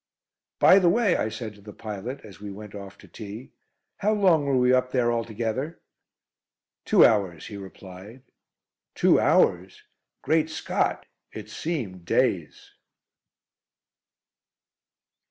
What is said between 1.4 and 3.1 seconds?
to the pilot, as we went off to